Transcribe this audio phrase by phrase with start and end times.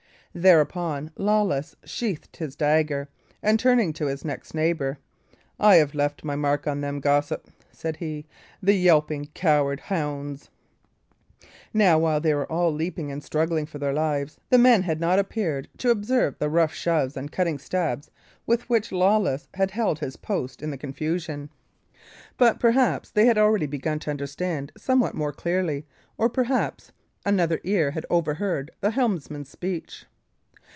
[0.33, 3.09] Thereupon, Lawless sheathed his dagger,
[3.43, 4.97] and turning to his next neighbour,
[5.59, 8.25] "I have left my mark on them, gossip," said he,
[8.63, 10.49] "the yelping, coward hounds."
[11.73, 15.19] Now, while they were all leaping and struggling for their lives, the men had not
[15.19, 18.09] appeared to observe the rough shoves and cutting stabs
[18.47, 21.49] with which Lawless had held his post in the confusion.
[22.37, 25.85] But perhaps they had already begun to understand somewhat more clearly,
[26.17, 26.93] or perhaps
[27.25, 30.05] another ear had overheard, the helmsman's speech.